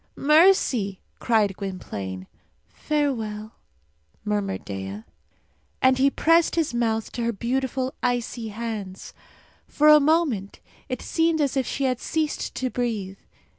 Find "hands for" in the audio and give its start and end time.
8.47-9.89